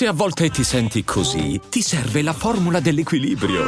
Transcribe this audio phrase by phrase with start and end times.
[0.00, 3.66] Se a volte ti senti così, ti serve la formula dell'equilibrio.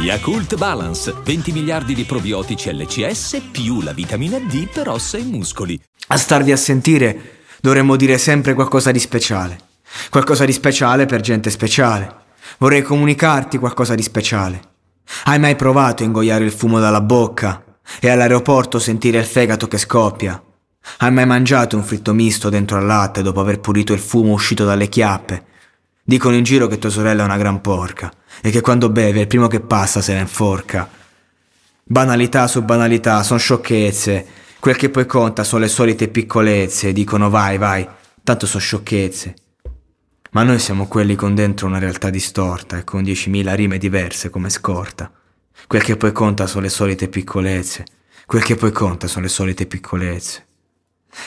[0.00, 5.76] Yakult Balance, 20 miliardi di probiotici LCS più la vitamina D per ossa e muscoli.
[6.06, 9.58] A starvi a sentire, dovremmo dire sempre qualcosa di speciale.
[10.08, 12.14] Qualcosa di speciale per gente speciale.
[12.58, 14.60] Vorrei comunicarti qualcosa di speciale.
[15.24, 17.64] Hai mai provato a ingoiare il fumo dalla bocca
[17.98, 20.40] e all'aeroporto sentire il fegato che scoppia?
[20.96, 24.64] Hai mai mangiato un fritto misto dentro al latte dopo aver pulito il fumo uscito
[24.64, 25.44] dalle chiappe?
[26.02, 28.10] Dicono in giro che tua sorella è una gran porca
[28.40, 30.88] e che quando beve il primo che passa se ne inforca.
[31.84, 34.26] Banalità su banalità, son sciocchezze.
[34.58, 36.92] Quel che poi conta sono le solite piccolezze.
[36.92, 37.86] Dicono vai, vai,
[38.24, 39.34] tanto sono sciocchezze.
[40.30, 44.50] Ma noi siamo quelli con dentro una realtà distorta e con 10.000 rime diverse come
[44.50, 45.10] scorta.
[45.66, 47.84] Quel che poi conta sono le solite piccolezze.
[48.26, 50.47] Quel che poi conta sono le solite piccolezze.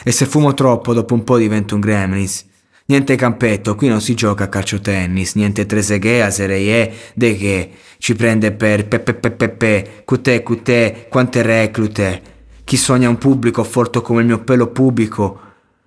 [0.03, 2.45] E se fumo troppo, dopo un po' divento un gremlins.
[2.85, 8.15] Niente campetto, qui non si gioca a calcio tennis, niente treseghe, asereie, de che ci
[8.15, 12.21] prende per pepe pepe pepe, cutè cutè, quante reclute.
[12.65, 15.39] Chi sogna un pubblico forte come il mio pelo pubblico.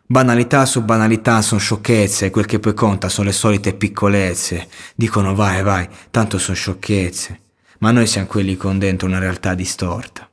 [0.07, 4.69] Banalità su banalità sono sciocchezze, quel che poi conta sono le solite piccolezze.
[4.95, 7.41] Dicono vai, vai, tanto sono sciocchezze.
[7.81, 10.24] Ma noi siamo quelli con dentro una realtà distorta.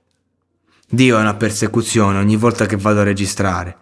[0.93, 3.77] Dio è una persecuzione ogni volta che vado a registrare.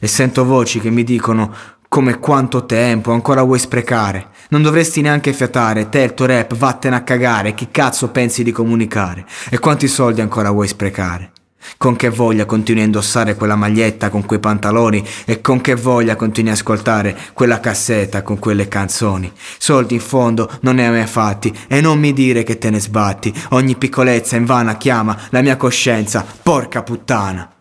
[0.00, 1.54] E sento voci che mi dicono
[1.86, 4.30] come quanto tempo ancora vuoi sprecare?
[4.48, 8.50] Non dovresti neanche fiatare, te il tuo rap vattene a cagare, chi cazzo pensi di
[8.50, 9.24] comunicare?
[9.48, 11.30] E quanti soldi ancora vuoi sprecare?
[11.76, 16.16] Con che voglia continui a indossare quella maglietta con quei pantaloni e con che voglia
[16.16, 19.32] continui a ascoltare quella cassetta con quelle canzoni.
[19.58, 22.80] Soldi in fondo non ne hai mai fatti e non mi dire che te ne
[22.80, 23.32] sbatti.
[23.50, 27.59] Ogni piccolezza invana chiama la mia coscienza, porca puttana.